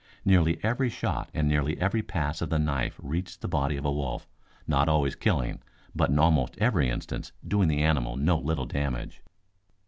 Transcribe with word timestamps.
Nearly 0.25 0.59
every 0.63 0.89
shot 0.89 1.29
and 1.31 1.47
nearly 1.47 1.77
every 1.79 2.01
pass 2.01 2.41
of 2.41 2.49
the 2.49 2.57
knife 2.57 2.95
reached 3.03 3.39
the 3.41 3.47
body 3.47 3.77
of 3.77 3.85
a 3.85 3.91
wolf, 3.91 4.27
not 4.65 4.89
always 4.89 5.13
killing, 5.13 5.61
but 5.95 6.09
in 6.09 6.17
almost 6.17 6.55
every 6.57 6.89
instance 6.89 7.31
doing 7.47 7.67
the 7.67 7.83
animal 7.83 8.15
no 8.15 8.39
little 8.39 8.65
damage. 8.65 9.21